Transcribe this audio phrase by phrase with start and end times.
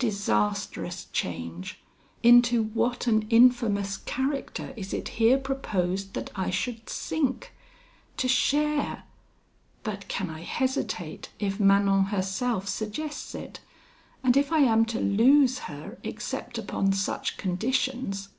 [0.00, 1.78] Disastrous change!
[2.24, 7.52] Into what an infamous character is it here proposed that I should sink?
[8.16, 9.04] To share
[9.84, 13.60] But can I hesitate, if Manon herself suggests it,
[14.24, 18.30] and if I am to lose her except upon such conditions?